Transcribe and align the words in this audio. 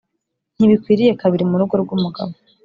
ntibikwiye 0.57 1.11
kabiri 1.21 1.43
mu 1.49 1.55
rugo 1.59 1.73
rw’umugabo 1.83 2.33